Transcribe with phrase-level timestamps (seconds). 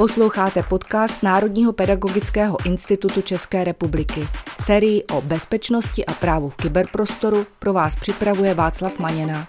[0.00, 4.20] Posloucháte podcast Národního pedagogického institutu České republiky.
[4.62, 9.48] Sérii o bezpečnosti a právu v kyberprostoru pro vás připravuje Václav Maněna.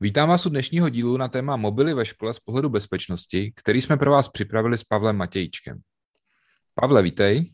[0.00, 3.96] Vítám vás u dnešního dílu na téma mobily ve škole z pohledu bezpečnosti, který jsme
[3.96, 5.80] pro vás připravili s Pavlem Matějčkem.
[6.74, 7.52] Pavle, vítej.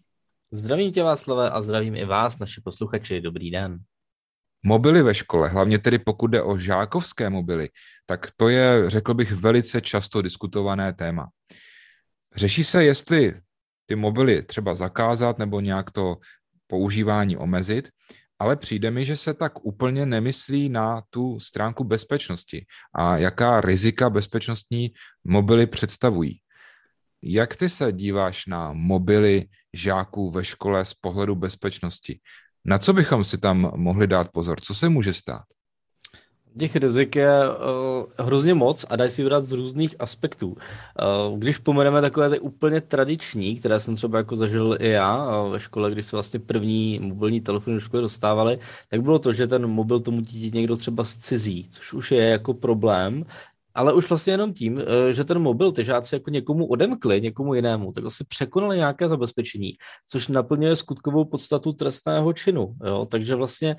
[0.51, 3.21] Zdravím tě Václave a zdravím i vás, naši posluchači.
[3.21, 3.79] Dobrý den.
[4.67, 7.69] Mobily ve škole, hlavně tedy pokud jde o žákovské mobily,
[8.07, 11.29] tak to je, řekl bych, velice často diskutované téma.
[12.37, 13.35] Řeší se, jestli
[13.87, 16.17] ty mobily třeba zakázat nebo nějak to
[16.67, 17.89] používání omezit,
[18.39, 24.11] ale přijde mi, že se tak úplně nemyslí na tu stránku bezpečnosti a jaká rizika
[24.11, 24.93] bezpečnostní
[25.25, 26.39] mobily představují.
[27.23, 32.21] Jak ty se díváš na mobily žáků ve škole z pohledu bezpečnosti?
[32.69, 34.61] Na co bychom si tam mohli dát pozor?
[34.61, 35.45] Co se může stát?
[36.59, 40.49] Těch rizik je uh, hrozně moc a dají si vybrat z různých aspektů.
[40.49, 45.53] Uh, když pomeneme takové ty úplně tradiční, které jsem třeba jako zažil i já uh,
[45.53, 49.47] ve škole, když se vlastně první mobilní telefony do školy dostávaly, tak bylo to, že
[49.47, 53.25] ten mobil tomu dítěti někdo třeba zcizí, což už je jako problém,
[53.77, 57.55] ale už vlastně jenom tím, eh, že ten mobil ty žáci jako někomu odemkli, někomu
[57.55, 59.73] jinému, tak vlastně překonali nějaké zabezpečení,
[60.09, 62.75] což naplňuje skutkovou podstatu trestného činu.
[62.85, 63.07] Jo?
[63.11, 63.77] Takže vlastně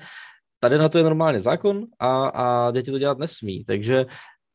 [0.60, 3.64] tady na to je normálně zákon a, a děti to dělat nesmí.
[3.64, 4.06] Takže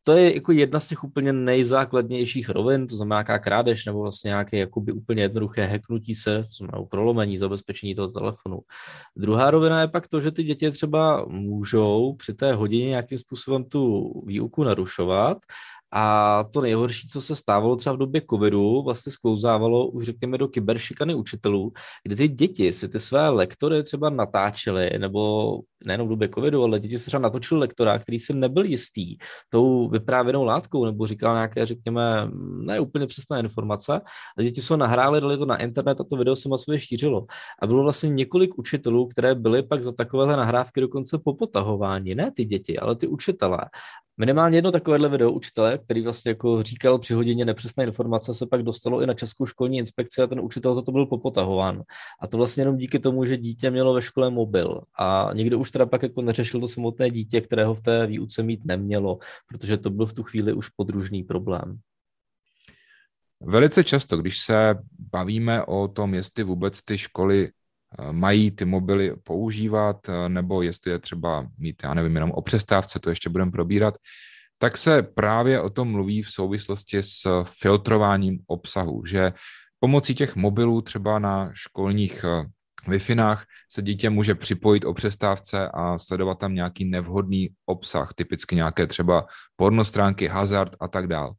[0.05, 4.27] to je jako jedna z těch úplně nejzákladnějších rovin, to znamená nějaká krádež nebo vlastně
[4.27, 8.59] nějaké jakoby úplně jednoduché heknutí se, to znamená prolomení, zabezpečení toho telefonu.
[9.15, 13.63] Druhá rovina je pak to, že ty děti třeba můžou při té hodině nějakým způsobem
[13.63, 15.37] tu výuku narušovat
[15.95, 20.47] a to nejhorší, co se stávalo třeba v době covidu, vlastně sklouzávalo už řekněme do
[20.47, 21.71] kyberšikany učitelů,
[22.03, 26.79] kdy ty děti si ty své lektory třeba natáčely, nebo nejenom v době covidu, ale
[26.79, 29.17] děti se třeba natočili lektora, který si nebyl jistý
[29.49, 32.29] tou vyprávěnou látkou, nebo říkal nějaké, řekněme,
[32.65, 34.01] ne úplně přesné informace,
[34.37, 37.25] a děti se ho nahráli, dali to na internet a to video se masově šířilo.
[37.61, 42.45] A bylo vlastně několik učitelů, které byly pak za takovéhle nahrávky dokonce popotahování, ne ty
[42.45, 43.59] děti, ale ty učitelé.
[44.17, 48.63] Minimálně jedno takovéhle video učitele, který vlastně jako říkal při hodině nepřesné informace, se pak
[48.63, 51.83] dostalo i na Českou školní inspekci a ten učitel za to byl popotahován.
[52.21, 54.81] A to vlastně jenom díky tomu, že dítě mělo ve škole mobil.
[54.99, 58.65] A někdo už teda pak jako neřešil to samotné dítě, kterého v té výuce mít
[58.65, 59.17] nemělo,
[59.47, 61.79] protože to byl v tu chvíli už podružný problém.
[63.41, 64.75] Velice často, když se
[65.11, 67.51] bavíme o tom, jestli vůbec ty školy
[67.99, 72.41] Eh, mají ty mobily používat, eh, nebo jestli je třeba mít, já nevím, jenom o
[72.41, 73.97] přestávce, to ještě budeme probírat,
[74.63, 79.33] tak se právě o tom mluví v souvislosti s filtrováním obsahu, že
[79.79, 82.45] pomocí těch mobilů třeba na školních eh,
[82.87, 82.99] wi
[83.71, 89.25] se dítě může připojit o přestávce a sledovat tam nějaký nevhodný obsah, typicky nějaké třeba
[89.55, 91.33] pornostránky, hazard a tak dál.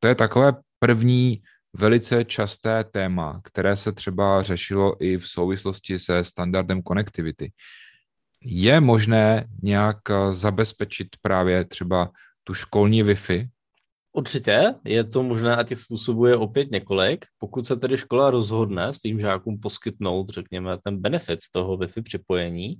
[0.00, 1.42] To je takové první
[1.72, 7.52] velice časté téma, které se třeba řešilo i v souvislosti se standardem konektivity.
[8.40, 9.98] Je možné nějak
[10.30, 12.10] zabezpečit právě třeba
[12.46, 13.48] tu školní Wi-Fi,
[14.16, 17.24] Určitě, je to možné a těch způsobů je opět několik.
[17.38, 22.78] Pokud se tedy škola rozhodne svým žákům poskytnout, řekněme, ten benefit toho Wi-Fi připojení,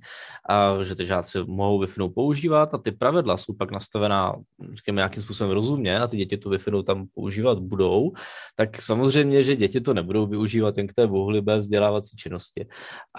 [0.49, 4.35] a že ty žáci mohou Wi-Fi používat a ty pravidla jsou pak nastavená,
[4.73, 8.13] řekněme, nějakým způsobem rozumně a ty děti tu Wi-Fi tam používat budou,
[8.57, 12.67] tak samozřejmě, že děti to nebudou využívat jen k té bohulibé vzdělávací činnosti.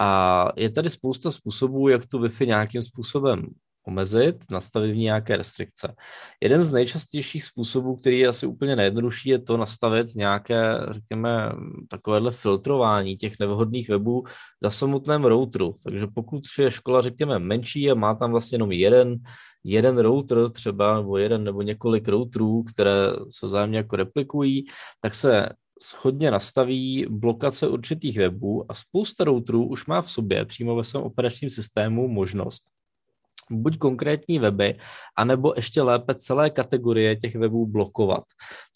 [0.00, 3.46] A je tady spousta způsobů, jak tu Wi-Fi nějakým způsobem
[3.88, 5.94] omezit, nastavit v ní nějaké restrikce.
[6.42, 11.52] Jeden z nejčastějších způsobů, který je asi úplně nejjednodušší, je to nastavit nějaké, řekněme,
[11.88, 14.24] takovéhle filtrování těch nevhodných webů
[14.62, 15.74] na samotném routeru.
[15.84, 19.16] Takže pokud je škola, řekněme, menší a má tam vlastně jenom jeden,
[19.64, 24.66] jeden router třeba, nebo jeden nebo několik routerů, které se vzájemně jako replikují,
[25.00, 25.48] tak se
[25.82, 31.02] schodně nastaví blokace určitých webů a spousta routerů už má v sobě přímo ve svém
[31.02, 32.62] operačním systému možnost
[33.50, 34.74] buď konkrétní weby,
[35.16, 38.24] anebo ještě lépe celé kategorie těch webů blokovat.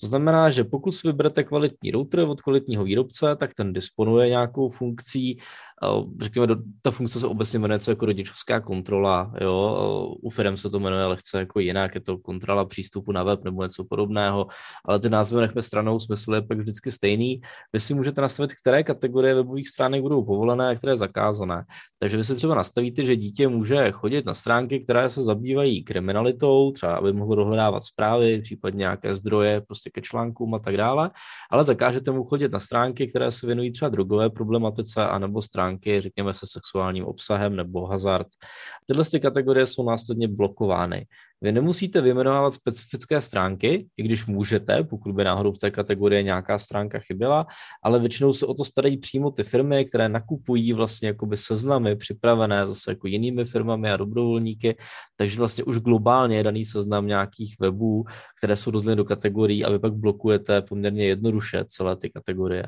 [0.01, 4.71] To znamená, že pokud si vyberete kvalitní router od kvalitního výrobce, tak ten disponuje nějakou
[4.71, 5.39] funkcí,
[6.21, 6.47] řekněme,
[6.83, 11.39] ta funkce se obecně jmenuje jako rodičovská kontrola, jo, u firm se to jmenuje lehce
[11.39, 14.47] jako jinak, je to kontrola přístupu na web nebo něco podobného,
[14.85, 17.41] ale ty názvy nechme stranou, smysl je pak vždycky stejný.
[17.73, 21.65] Vy si můžete nastavit, které kategorie webových stránek budou povolené a které zakázané.
[21.99, 26.71] Takže vy si třeba nastavíte, že dítě může chodit na stránky, které se zabývají kriminalitou,
[26.71, 31.11] třeba aby mohlo dohledávat zprávy, případně nějaké zdroje prostě ke článkům a tak dále,
[31.51, 36.01] ale zakážete mu chodit na stránky, které se věnují třeba drogové problematice anebo stránky stránky,
[36.01, 38.27] řekněme se sexuálním obsahem nebo hazard.
[38.87, 41.07] Tyhle ty kategorie jsou následně blokovány.
[41.43, 46.59] Vy nemusíte vyjmenovávat specifické stránky, i když můžete, pokud by náhodou v té kategorii nějaká
[46.59, 47.47] stránka chyběla,
[47.83, 52.67] ale většinou se o to starají přímo ty firmy, které nakupují vlastně jakoby seznamy připravené
[52.67, 54.77] zase jako jinými firmami a dobrovolníky,
[55.17, 58.05] takže vlastně už globálně je daný seznam nějakých webů,
[58.39, 62.67] které jsou rozděleny do kategorií a vy pak blokujete poměrně jednoduše celé ty kategorie.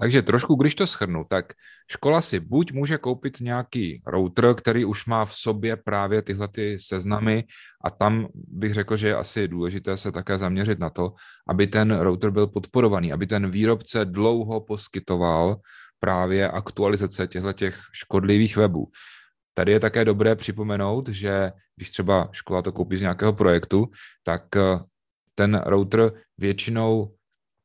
[0.00, 1.52] Takže trošku, když to schrnu, tak
[1.90, 6.78] škola si buď může koupit nějaký router, který už má v sobě právě tyhle ty
[6.80, 7.44] seznamy
[7.84, 11.14] a tam bych řekl, že je asi důležité se také zaměřit na to,
[11.48, 15.56] aby ten router byl podporovaný, aby ten výrobce dlouho poskytoval
[16.00, 18.90] právě aktualizace těchto těch škodlivých webů.
[19.54, 23.86] Tady je také dobré připomenout, že když třeba škola to koupí z nějakého projektu,
[24.22, 24.78] tak eh,
[25.34, 27.14] ten router většinou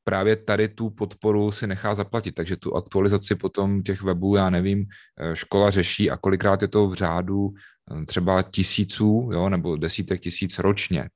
[0.09, 4.85] právě tady tu podporu si nechá zaplatit, takže tu aktualizaci potom těch webů, já nevím,
[5.21, 10.21] eh, škola řeší a kolikrát je to v řádu eh, třeba tisíců, jo, nebo desítek
[10.21, 11.09] tisíc ročně.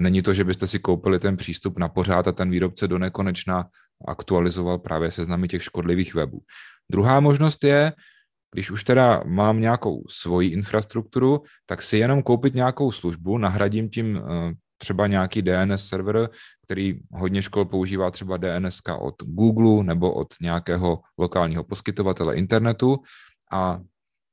[0.00, 3.66] Není to, že byste si koupili ten přístup na pořád a ten výrobce do nekonečna
[4.06, 6.42] aktualizoval právě seznamy těch škodlivých webů.
[6.90, 7.92] Druhá možnost je,
[8.54, 14.16] když už teda mám nějakou svoji infrastrukturu, tak si jenom koupit nějakou službu, nahradím tím
[14.16, 14.22] eh,
[14.78, 16.28] třeba nějaký DNS server,
[16.64, 22.96] který hodně škol používá třeba DNS od Google nebo od nějakého lokálního poskytovatele internetu
[23.52, 23.80] a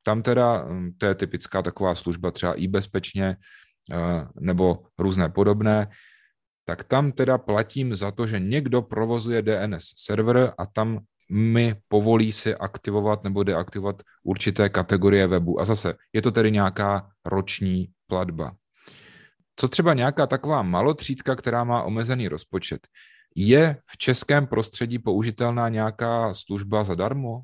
[0.03, 3.37] tam teda, hm, to je typická taková služba třeba i bezpečně
[3.91, 5.87] eh, nebo různé podobné,
[6.65, 10.99] tak tam teda platím za to, že někdo provozuje DNS server a tam
[11.31, 15.61] mi povolí si aktivovat nebo deaktivovat určité kategorie webu.
[15.61, 18.55] A zase, je to tedy nějaká roční platba.
[19.55, 22.87] Co třeba nějaká taková malotřídka, která má omezený rozpočet?
[23.35, 27.41] Je v českém prostředí použitelná nějaká služba zadarmo?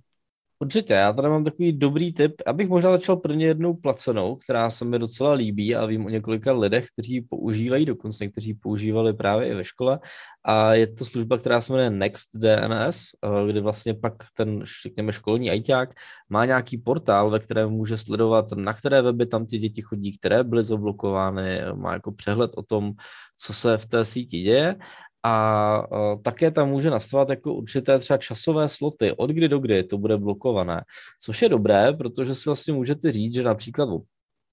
[0.62, 4.86] Určitě, já tady mám takový dobrý tip, abych možná začal prvně jednou placenou, která se
[4.86, 9.54] mi docela líbí a vím o několika lidech, kteří používají, dokonce někteří používali právě i
[9.54, 10.00] ve škole.
[10.46, 13.08] A je to služba, která se jmenuje Next DNS,
[13.48, 15.90] kdy vlastně pak ten, řekněme, školní ajťák
[16.30, 20.44] má nějaký portál, ve kterém může sledovat, na které weby tam ty děti chodí, které
[20.44, 22.92] byly zablokovány, má jako přehled o tom,
[23.38, 24.76] co se v té síti děje
[25.24, 25.84] a
[26.24, 30.18] také tam může nastavovat jako určité třeba časové sloty, od kdy do kdy to bude
[30.18, 30.82] blokované,
[31.22, 33.90] což je dobré, protože si vlastně můžete říct, že například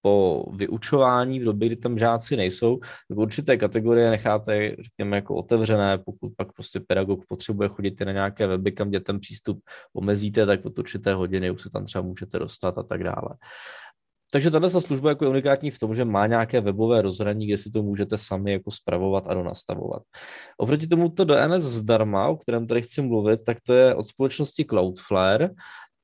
[0.03, 2.79] po vyučování v době, kdy tam žáci nejsou,
[3.09, 8.47] tak určité kategorie necháte, řekněme, jako otevřené, pokud pak prostě pedagog potřebuje chodit na nějaké
[8.47, 9.61] weby, kam dětem přístup
[9.95, 13.29] omezíte, tak od určité hodiny už se tam třeba můžete dostat a tak dále.
[14.31, 17.71] Takže tato služba jako je unikátní v tom, že má nějaké webové rozhraní, kde si
[17.71, 20.03] to můžete sami jako spravovat a donastavovat.
[20.59, 25.51] Oproti tomuto DNS zdarma, o kterém tady chci mluvit, tak to je od společnosti Cloudflare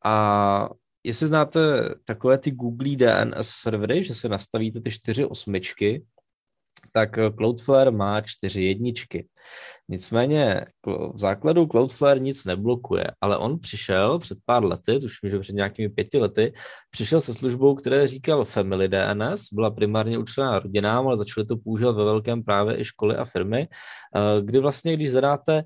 [0.05, 0.69] a
[1.05, 1.61] jestli znáte
[2.05, 6.05] takové ty Google DNS servery, že si nastavíte ty čtyři osmičky,
[6.93, 9.29] tak Cloudflare má čtyři jedničky.
[9.89, 15.53] Nicméně v základu Cloudflare nic neblokuje, ale on přišel před pár lety, tuším, že před
[15.53, 16.53] nějakými pěti lety,
[16.91, 21.97] přišel se službou, které říkal Family DNS, byla primárně určená rodinám, ale začaly to používat
[21.97, 25.65] ve velkém právě i školy a firmy, eh, kdy vlastně, když zadáte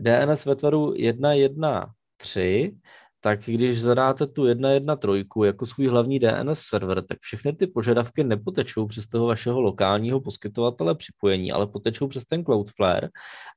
[0.00, 2.72] DNS ve tvaru 1.1.3,
[3.20, 8.86] tak když zadáte tu 1.1.3 jako svůj hlavní DNS server, tak všechny ty požadavky nepotečou
[8.86, 13.08] přes toho vašeho lokálního poskytovatele připojení, ale potečou přes ten Cloudflare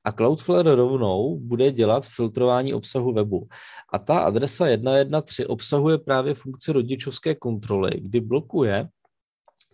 [0.04, 3.48] a Cloudflare rovnou bude dělat filtrování obsahu webu.
[3.92, 8.88] A ta adresa 1.1.3 obsahuje právě funkci rodičovské kontroly, kdy blokuje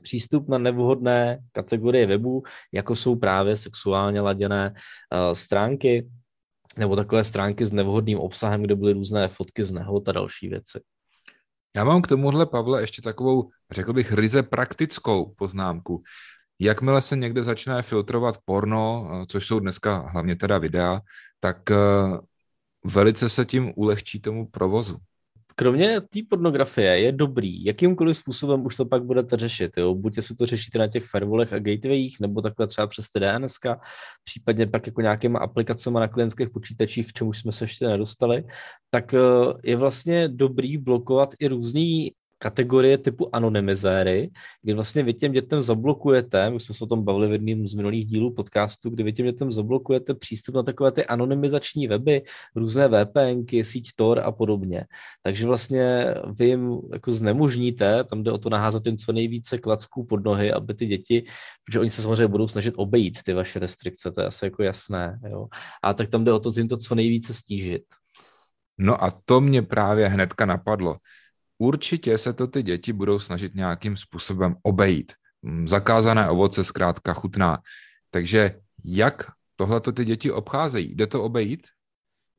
[0.03, 2.43] přístup na nevhodné kategorie webu,
[2.73, 6.09] jako jsou právě sexuálně laděné uh, stránky,
[6.79, 10.81] nebo takové stránky s nevhodným obsahem, kde byly různé fotky z nehod a další věci.
[11.77, 16.03] Já mám k tomuhle, Pavle, ještě takovou, řekl bych, ryze praktickou poznámku.
[16.59, 21.01] Jakmile se někde začne filtrovat porno, což jsou dneska hlavně teda videa,
[21.41, 21.77] tak eh,
[22.85, 24.97] velice se tím ulehčí tomu provozu
[25.55, 29.73] kromě té pornografie je dobrý, jakýmkoliv způsobem už to pak budete řešit.
[29.77, 29.95] Jo?
[29.95, 33.55] Buď jestli to řešíte na těch firewallech a gatewayích, nebo takhle třeba přes DNS,
[34.25, 38.45] případně pak jako nějakýma aplikacemi na klientských počítačích, k čemu jsme se ještě nedostali,
[38.91, 39.19] tak eh,
[39.65, 44.31] je vlastně dobrý blokovat i různý kategorie typu anonymizéry,
[44.63, 47.75] kdy vlastně vy těm dětem zablokujete, my jsme se o tom bavili v jedním z
[47.75, 52.23] minulých dílů podcastu, kdy vy těm dětem zablokujete přístup na takové ty anonymizační weby,
[52.57, 54.85] různé VPNky, síť Tor a podobně.
[55.23, 60.05] Takže vlastně vy jim jako znemožníte, tam jde o to naházat jim co nejvíce klacků
[60.05, 61.25] pod nohy, aby ty děti,
[61.65, 65.21] protože oni se samozřejmě budou snažit obejít ty vaše restrikce, to je asi jako jasné,
[65.29, 65.47] jo.
[65.83, 67.83] A tak tam jde o to jim to co nejvíce stížit.
[68.79, 70.97] No a to mě právě hnedka napadlo.
[71.63, 75.13] Určitě se to ty děti budou snažit nějakým způsobem obejít.
[75.43, 77.59] Mm, zakázané ovoce zkrátka chutná.
[78.11, 80.95] Takže jak tohle ty děti obcházejí?
[80.95, 81.67] Jde to obejít?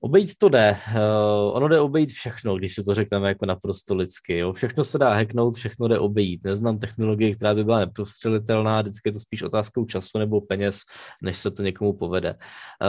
[0.04, 0.78] Obejít to jde.
[0.88, 4.38] Uh, ono jde obejít všechno, když si to řekneme jako naprosto lidsky.
[4.38, 4.54] Jo.
[4.54, 6.44] Všechno se dá hacknout, všechno jde obejít.
[6.44, 10.80] Neznám technologii, která by byla neprostřelitelná, vždycky je to spíš otázkou času nebo peněz,
[11.22, 12.36] než se to někomu povede.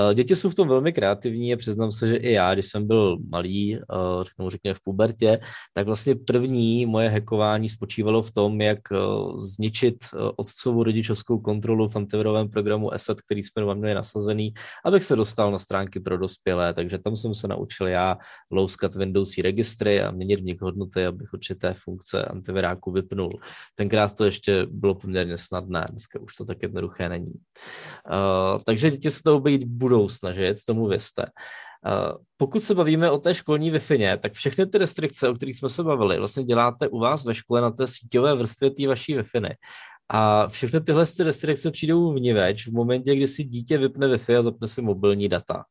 [0.09, 2.87] Uh, děti jsou v tom velmi kreativní a přiznám se, že i já, když jsem
[2.87, 5.41] byl malý, uh, řeknu, řekněme v pubertě,
[5.75, 11.89] tak vlastně první moje hackování spočívalo v tom, jak uh, zničit uh, otcovou rodičovskou kontrolu
[11.89, 14.55] v antivirovém programu ESET, který jsme vám měli nasazený,
[14.85, 16.75] abych se dostal na stránky pro dospělé.
[16.75, 18.19] Takže tam jsem se naučil já
[18.51, 23.31] louskat Windowsí registry a měnit v nich hodnoty, abych určité funkce antiviráku vypnul.
[23.75, 27.33] Tenkrát to ještě bylo poměrně snadné, dneska už to tak jednoduché není.
[27.33, 31.27] Uh, takže děti se to obejít budou snažit, tomu vězte.
[31.87, 33.81] Uh, pokud se bavíme o té školní wi
[34.21, 37.61] tak všechny ty restrikce, o kterých jsme se bavili, vlastně děláte u vás ve škole
[37.61, 39.23] na té síťové vrstvě té vaší wi
[40.09, 44.69] A všechny tyhle restrikce přijdou vniveč v momentě, kdy si dítě vypne Wi-Fi a zapne
[44.69, 45.65] si mobilní data.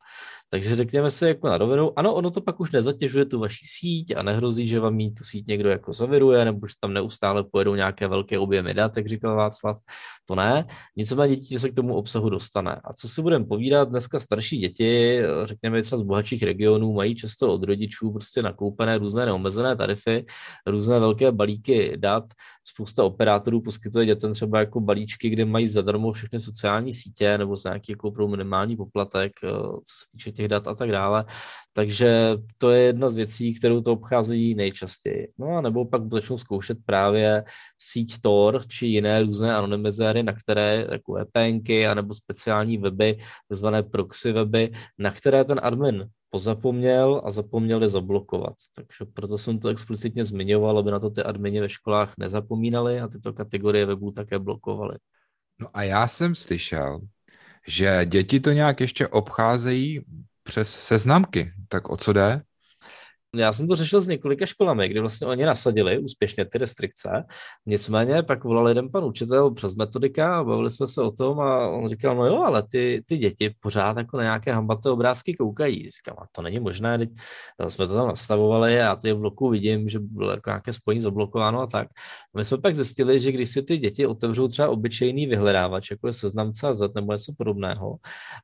[0.53, 4.15] Takže řekněme si jako na rovinu, ano, ono to pak už nezatěžuje tu vaši síť
[4.15, 8.07] a nehrozí, že vám tu síť někdo jako zaviruje, nebo že tam neustále pojedou nějaké
[8.07, 9.77] velké objemy dat, jak říkal Václav,
[10.25, 10.67] to ne.
[10.97, 12.81] Nicméně dítě se k tomu obsahu dostane.
[12.83, 17.53] A co si budeme povídat, dneska starší děti, řekněme třeba z bohatších regionů, mají často
[17.53, 20.25] od rodičů prostě nakoupené různé neomezené tarify,
[20.67, 22.23] různé velké balíky dat.
[22.63, 27.69] Spousta operátorů poskytuje dětem třeba jako balíčky, kde mají zadarmo všechny sociální sítě nebo za
[27.69, 31.25] nějaký jako minimální poplatek, co se týče těch dat a tak dále.
[31.73, 35.27] Takže to je jedna z věcí, kterou to obchází nejčastěji.
[35.37, 37.43] No a nebo pak začnou zkoušet právě
[37.79, 43.17] síť Tor či jiné různé anonymizéry, na které jako VPNky anebo speciální weby,
[43.47, 48.53] takzvané proxy weby, na které ten admin pozapomněl a zapomněl je zablokovat.
[48.75, 53.07] Takže proto jsem to explicitně zmiňoval, aby na to ty admini ve školách nezapomínali a
[53.07, 54.95] tyto kategorie webů také blokovali.
[55.59, 56.99] No a já jsem slyšel,
[57.67, 60.01] že děti to nějak ještě obcházejí
[60.51, 61.53] přes seznamky.
[61.69, 62.41] Tak o co jde?
[63.35, 67.23] Já jsem to řešil s několika školami, kdy vlastně oni nasadili úspěšně ty restrikce.
[67.65, 71.67] Nicméně pak volal jeden pan učitel přes metodika a bavili jsme se o tom a
[71.67, 75.89] on říkal, no jo, ale ty, ty děti pořád jako na nějaké hambaté obrázky koukají.
[75.91, 77.09] Říkám, a to není možné, teď
[77.67, 81.01] jsme to tam nastavovali a já ty v bloku vidím, že bylo jako nějaké spojení
[81.01, 81.87] zablokováno a tak.
[82.35, 86.07] A my jsme pak zjistili, že když si ty děti otevřou třeba obyčejný vyhledávač, jako
[86.07, 87.95] je seznam.cz nebo něco podobného,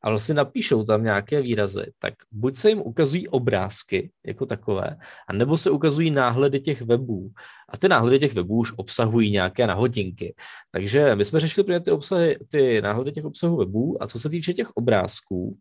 [0.04, 4.98] a vlastně napíšou tam nějaké výrazy, tak buď se jim ukazují obrázky jako takové, takové,
[5.28, 7.32] a nebo se ukazují náhledy těch webů.
[7.70, 10.36] A ty náhledy těch webů už obsahují nějaké nahodinky.
[10.72, 14.54] Takže my jsme řešili ty, obsahy, ty náhledy těch obsahů webů a co se týče
[14.54, 15.58] těch obrázků,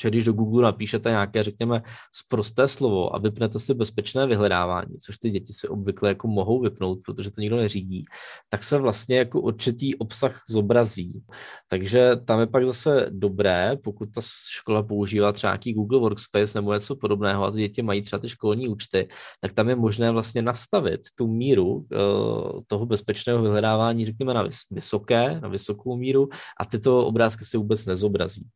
[0.00, 5.18] že když do Google napíšete nějaké, řekněme, sprosté slovo a vypnete si bezpečné vyhledávání, což
[5.18, 8.02] ty děti si obvykle jako mohou vypnout, protože to nikdo neřídí,
[8.48, 11.22] tak se vlastně jako určitý obsah zobrazí.
[11.68, 16.74] Takže tam je pak zase dobré, pokud ta škola používá třeba nějaký Google Workspace nebo
[16.74, 19.08] něco podobného a ty děti mají třeba ty školní účty,
[19.40, 25.40] tak tam je možné vlastně nastavit tu míru uh, toho bezpečného vyhledávání, řekněme, na vysoké,
[25.40, 26.28] na vysokou míru
[26.60, 28.46] a tyto obrázky se vůbec nezobrazí.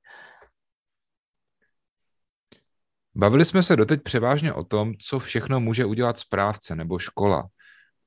[3.14, 7.48] Bavili jsme se doteď převážně o tom, co všechno může udělat správce nebo škola,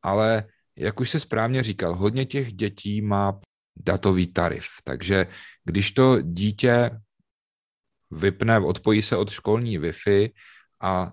[0.01, 0.43] ale
[0.75, 3.39] jak už se správně říkal, hodně těch dětí má
[3.75, 5.27] datový tarif, takže
[5.63, 6.91] když to dítě
[8.11, 10.31] vypne, odpojí se od školní Wi-Fi
[10.81, 11.11] a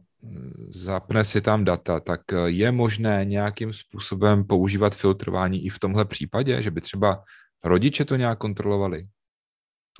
[0.68, 6.62] zapne si tam data, tak je možné nějakým způsobem používat filtrování i v tomhle případě,
[6.62, 7.22] že by třeba
[7.64, 9.06] rodiče to nějak kontrolovali?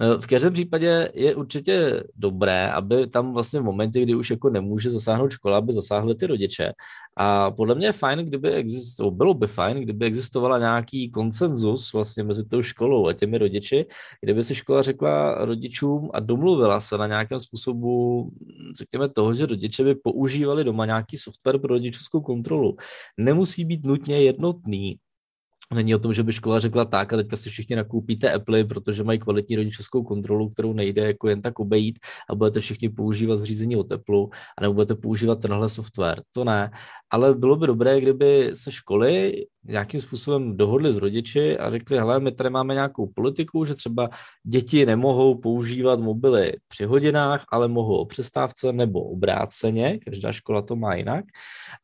[0.01, 4.51] Eh, v každém případě je určitě dobré, aby tam vlastně v momentě, kdy už jako
[4.51, 6.73] nemůže zasáhnout škola, aby zasáhly ty rodiče.
[7.17, 12.23] A podle mě je fajn, kdyby existovalo, bylo by fajn, kdyby existovala nějaký konsenzus vlastně
[12.23, 13.87] mezi tou školou a těmi rodiči,
[14.21, 18.31] kdyby si škola řekla rodičům a domluvila se na nějakém způsobu,
[18.79, 22.77] řekněme toho, že rodiče by používali doma nějaký software pro rodičovskou kontrolu.
[23.19, 24.97] Nemusí být nutně jednotný,
[25.75, 29.05] Není o tom, že by škola řekla tak a teďka si všichni nakoupíte Apple, protože
[29.05, 31.99] mají kvalitní rodičovskou kontrolu, kterou nejde jako jen tak obejít
[32.31, 36.23] a budete všichni používat zřízení o teplu a nebo budete používat tenhle software.
[36.35, 36.71] To ne.
[37.11, 42.21] Ale bylo by dobré, kdyby se školy nějakým způsobem dohodli s rodiči a řekli, hele,
[42.21, 44.11] my tady máme nějakou politiku, že třeba
[44.43, 50.77] děti nemohou používat mobily při hodinách, ale mohou o přestávce nebo obráceně, každá škola to
[50.77, 51.25] má jinak.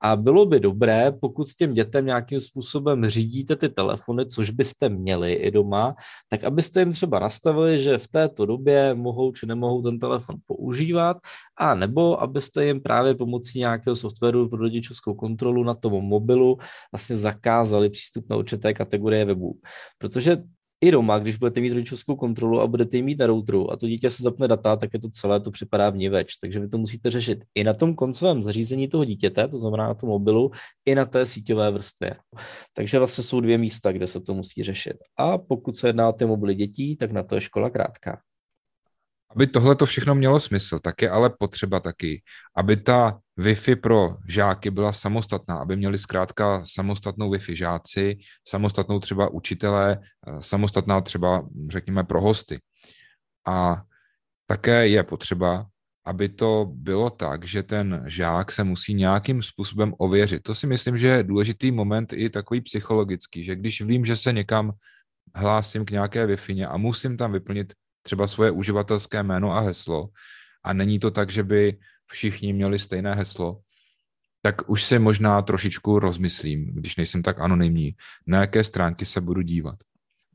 [0.01, 5.33] A bylo by dobré, pokud těm dětem nějakým způsobem řídíte ty telefony, což byste měli
[5.33, 5.95] i doma,
[6.29, 11.17] tak abyste jim třeba nastavili, že v této době mohou či nemohou ten telefon používat,
[11.57, 16.59] a nebo abyste jim právě pomocí nějakého softwaru pro rodičovskou kontrolu na tom mobilu
[16.93, 19.61] vlastně zakázali přístup na určité kategorie webů.
[19.99, 20.37] Protože
[20.81, 23.87] i doma, když budete mít rodičovskou kontrolu a budete ji mít na routeru a to
[23.87, 26.37] dítě se zapne data, tak je to celé, to připadá vníveč.
[26.37, 29.95] Takže vy to musíte řešit i na tom koncovém zařízení toho dítěte, to znamená na
[29.95, 30.51] tom mobilu,
[30.87, 32.17] i na té síťové vrstvě.
[32.75, 34.97] Takže vlastně jsou dvě místa, kde se to musí řešit.
[35.17, 38.21] A pokud se jedná o ty mobily dětí, tak na to je škola krátká.
[39.31, 42.23] Aby tohle to všechno mělo smysl, tak je ale potřeba taky,
[42.57, 48.17] aby ta Wi-Fi pro žáky byla samostatná, aby měli zkrátka samostatnou Wi-Fi žáci,
[48.49, 52.61] samostatnou třeba učitelé, eh, samostatná třeba, řekněme, pro hosty.
[53.47, 53.83] A
[54.47, 55.67] také je potřeba,
[56.07, 60.43] aby to bylo tak, že ten žák se musí nějakým způsobem ověřit.
[60.43, 64.33] To si myslím, že je důležitý moment i takový psychologický, že když vím, že se
[64.33, 64.73] někam
[65.35, 70.09] hlásím k nějaké wi a musím tam vyplnit třeba svoje uživatelské jméno a heslo
[70.65, 73.61] a není to tak, že by všichni měli stejné heslo,
[74.43, 79.43] tak už se možná trošičku rozmyslím, když nejsem tak anonymní, na jaké stránky se budu
[79.43, 79.88] dívat.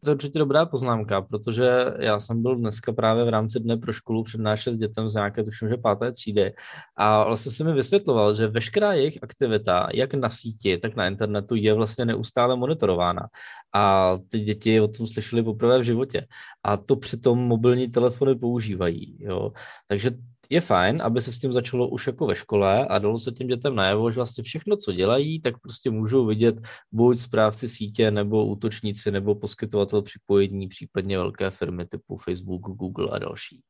[0.04, 3.94] To je určitě dobrá poznámka, protože já jsem byl dneska právě v rámci dne pro
[3.94, 6.54] školu přednášet dětem z nějaké, tuším, že páté třídy
[6.96, 11.56] a vlastně jsem mi vysvětloval, že veškerá jejich aktivita, jak na síti, tak na internetu,
[11.56, 13.28] je vlastně neustále monitorována.
[13.74, 16.28] A ty děti o tom slyšeli poprvé v životě.
[16.64, 19.18] A to přitom mobilní telefony používají.
[19.20, 19.52] Jo.
[19.88, 20.12] Takže
[20.50, 23.48] je fajn, aby se s tím začalo už jako ve škole a dalo se těm
[23.48, 26.56] dětem najevo, že vlastně všechno, co dělají, tak prostě můžou vidět
[26.92, 33.20] buď správci sítě, nebo útočníci, nebo poskytovatel připojení, případně velké firmy typu Facebook, Google a
[33.20, 33.62] další.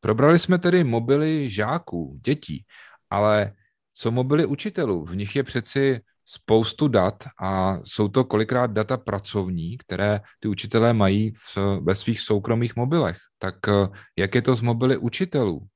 [0.00, 2.64] Probrali jsme tedy mobily žáků, dětí,
[3.10, 3.52] ale
[3.92, 5.04] co mobily učitelů?
[5.04, 10.92] V nich je přeci spoustu dat a jsou to kolikrát data pracovní, které ty učitelé
[10.92, 13.18] mají v, ve svých soukromých mobilech.
[13.38, 15.66] Tak eh, jak je to s mobily učitelů?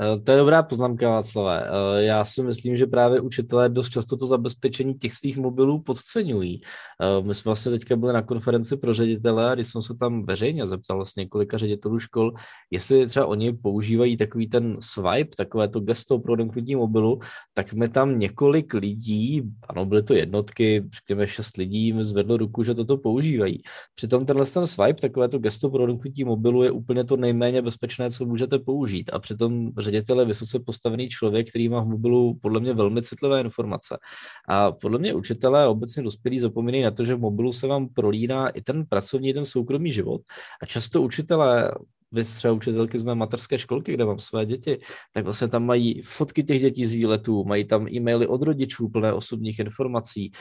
[0.00, 1.66] Eh, to je dobrá poznámka, Václavé.
[1.66, 6.60] Eh, já si myslím, že právě učitelé dost často to zabezpečení těch svých mobilů podceňují.
[7.00, 10.26] Eh, my jsme vlastně teďka byli na konferenci pro ředitele a když jsem se tam
[10.26, 12.32] veřejně zeptal s několika ředitelů škol,
[12.70, 17.20] jestli třeba oni používají takový ten swipe, takové to gesto pro odemknutí mobilu,
[17.54, 22.64] tak mi tam několik lidí, ano, byly to jednotky, řekněme šest lidí, mi zvedlo ruku,
[22.64, 23.62] že toto používají.
[23.94, 28.10] Přitom tenhle ten swipe, takové to gesto pro odemknutí mobilu je úplně to nejméně bezpečné,
[28.10, 29.10] co můžete použít.
[29.12, 33.40] A přitom ředitel je vysoce postavený člověk, který má v mobilu podle mě velmi citlivé
[33.40, 33.98] informace.
[34.48, 38.48] A podle mě učitelé obecně dospělí zapomínají na to, že v mobilu se vám prolíná
[38.48, 40.20] i ten pracovní, ten soukromý život.
[40.62, 41.72] A často učitelé
[42.14, 44.78] vy třeba učitelky z mé materské školky, kde mám své děti,
[45.14, 49.12] tak vlastně tam mají fotky těch dětí z výletů, mají tam e-maily od rodičů plné
[49.12, 50.32] osobních informací,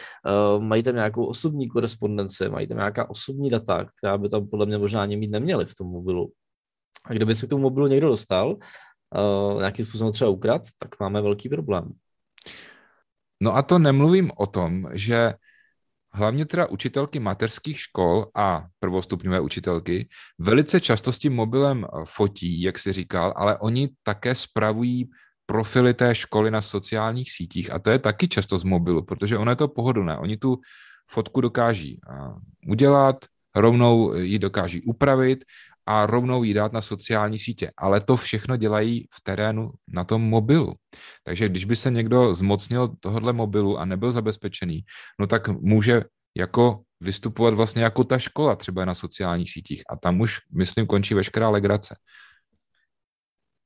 [0.56, 4.66] uh, mají tam nějakou osobní korespondenci, mají tam nějaká osobní data, která by tam podle
[4.66, 6.32] mě možná ani mít neměli v tom mobilu.
[7.06, 8.58] A kdyby se k tomu mobilu někdo dostal,
[9.14, 11.92] uh, nějakým způsobem třeba ukrad, tak máme velký problém.
[13.42, 15.34] No a to nemluvím o tom, že
[16.14, 20.08] hlavně teda učitelky mateřských škol a prvostupňové učitelky
[20.40, 25.10] velice často s tím mobilem fotí, jak si říkal, ale oni také spravují
[25.46, 29.52] profily té školy na sociálních sítích a to je taky často z mobilu, protože ono
[29.52, 30.18] je to pohodlné.
[30.18, 30.58] Oni tu
[31.12, 32.00] fotku dokáží
[32.68, 35.46] udělat, rovnou ji dokáží upravit
[35.86, 37.72] a rovnou jí dát na sociální sítě.
[37.78, 40.74] Ale to všechno dělají v terénu na tom mobilu.
[41.24, 44.82] Takže když by se někdo zmocnil tohohle mobilu a nebyl zabezpečený,
[45.20, 46.04] no tak může
[46.38, 49.84] jako vystupovat vlastně jako ta škola třeba na sociálních sítích.
[49.90, 51.96] A tam už, myslím, končí veškerá legrace.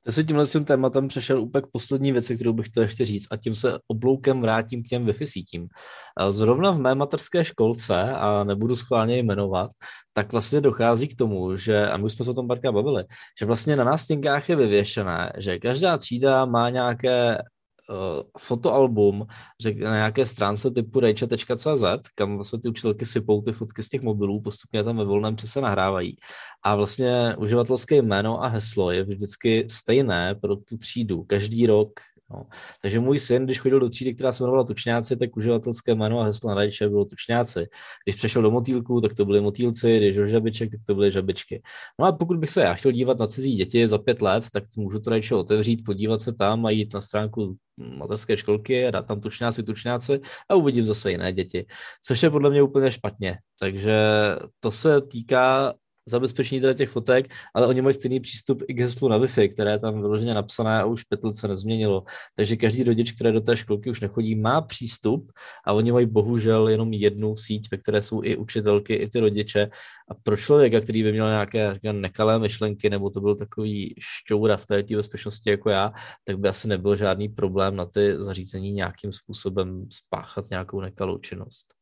[0.07, 3.27] Já se tímhle tím tématem přešel úplně k poslední věci, kterou bych chtěl ještě říct
[3.31, 5.67] a tím se obloukem vrátím k těm Wi-Fi sítím.
[6.29, 9.71] Zrovna v mé materské školce, a nebudu schválně jmenovat,
[10.13, 13.03] tak vlastně dochází k tomu, že, a my jsme se o tom párkrát bavili,
[13.39, 17.37] že vlastně na nástěnkách je vyvěšené, že každá třída má nějaké
[18.37, 19.27] fotoalbum
[19.59, 21.83] řek, na nějaké stránce typu rejče.cz,
[22.15, 25.61] kam vlastně ty učitelky sypou ty fotky z těch mobilů, postupně tam ve volném čase
[25.61, 26.17] nahrávají.
[26.63, 31.23] A vlastně uživatelské jméno a heslo je vždycky stejné pro tu třídu.
[31.23, 31.89] Každý rok
[32.29, 32.45] No.
[32.81, 36.23] Takže můj syn, když chodil do třídy, která se jmenovala Tučňáci, tak uživatelské jméno a
[36.23, 37.67] heslo na radiče bylo Tučňáci.
[38.05, 41.61] Když přešel do motýlku, tak to byly motýlci, když do žabiček, tak to byly žabičky.
[41.99, 44.63] No a pokud bych se já chtěl dívat na cizí děti za pět let, tak
[44.77, 49.21] můžu to radiče otevřít, podívat se tam a jít na stránku mateřské školky, dát tam
[49.21, 51.65] tučňáci, tučňáci a uvidím zase jiné děti,
[52.05, 53.37] což je podle mě úplně špatně.
[53.59, 53.95] Takže
[54.59, 55.73] to se týká
[56.09, 59.71] zabezpečení teda těch fotek, ale oni mají stejný přístup i k heslu na Wi-Fi, které
[59.71, 62.03] je tam vyloženě napsané a už Petlce nezměnilo.
[62.35, 65.31] Takže každý rodič, který do té školky už nechodí, má přístup
[65.65, 69.69] a oni mají bohužel jenom jednu síť, ve které jsou i učitelky, i ty rodiče.
[70.09, 74.65] A pro člověka, který by měl nějaké nekalé myšlenky, nebo to byl takový šťoura v
[74.65, 75.93] té bezpečnosti jako já,
[76.23, 81.73] tak by asi nebyl žádný problém na ty zařízení nějakým způsobem spáchat nějakou nekalou činnost.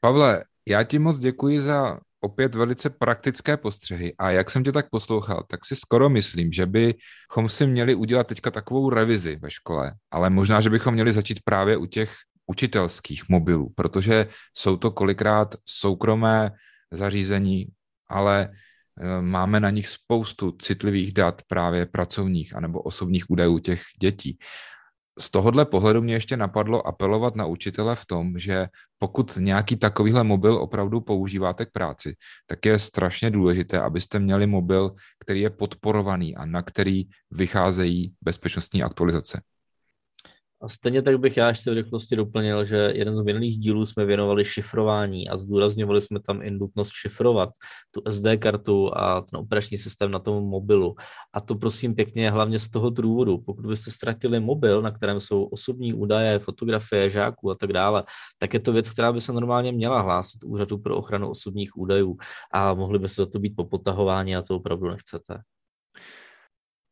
[0.00, 4.14] Pavle, já ti moc děkuji za opět velice praktické postřehy.
[4.18, 8.26] A jak jsem tě tak poslouchal, tak si skoro myslím, že bychom si měli udělat
[8.26, 12.14] teďka takovou revizi ve škole, ale možná, že bychom měli začít právě u těch
[12.46, 16.50] učitelských mobilů, protože jsou to kolikrát soukromé
[16.90, 17.66] zařízení,
[18.08, 24.38] ale eh, máme na nich spoustu citlivých dat právě pracovních anebo osobních údajů těch dětí
[25.20, 28.66] z tohohle pohledu mě ještě napadlo apelovat na učitele v tom, že
[28.98, 34.94] pokud nějaký takovýhle mobil opravdu používáte k práci, tak je strašně důležité, abyste měli mobil,
[35.18, 39.40] který je podporovaný a na který vycházejí bezpečnostní aktualizace.
[40.62, 44.04] A stejně tak bych já ještě v rychlosti doplnil, že jeden z minulých dílů jsme
[44.04, 47.50] věnovali šifrování a zdůrazňovali jsme tam i nutnost šifrovat
[47.90, 50.94] tu SD kartu a ten operační systém na tom mobilu.
[51.32, 53.38] A to prosím pěkně hlavně z toho důvodu.
[53.38, 58.04] Pokud byste ztratili mobil, na kterém jsou osobní údaje, fotografie žáků a tak dále,
[58.38, 62.16] tak je to věc, která by se normálně měla hlásit úřadu pro ochranu osobních údajů
[62.52, 65.40] a mohli by se za to být popotahováni a to opravdu nechcete.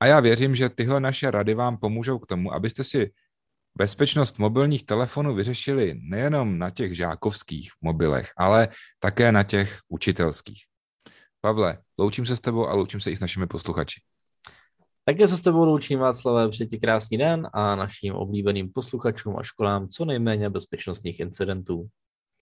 [0.01, 3.11] A já věřím, že tyhle naše rady vám pomůžou k tomu, abyste si
[3.79, 10.62] bezpečnost mobilních telefonů vyřešili nejenom na těch žákovských mobilech, ale také na těch učitelských.
[11.41, 14.01] Pavle, loučím se s tebou a loučím se i s našimi posluchači.
[15.05, 19.43] Také se s tebou loučím, Václavé, přeji ti krásný den a našim oblíbeným posluchačům a
[19.43, 21.88] školám co nejméně bezpečnostních incidentů.